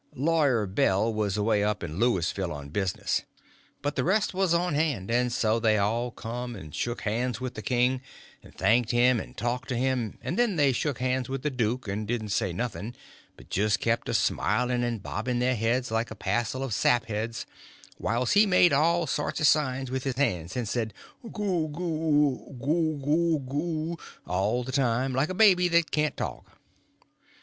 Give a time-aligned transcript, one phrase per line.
[0.15, 3.21] Lawyer Bell was away up to Louisville on business.
[3.83, 7.53] But the rest was on hand, and so they all come and shook hands with
[7.53, 8.01] the king
[8.41, 11.87] and thanked him and talked to him; and then they shook hands with the duke
[11.87, 12.95] and didn't say nothing,
[13.37, 17.45] but just kept a smiling and bobbing their heads like a passel of sapheads
[17.99, 20.95] whilst he made all sorts of signs with his hands and said
[21.31, 26.57] "Goo goo—goo goo goo" all the time, like a baby that can't talk.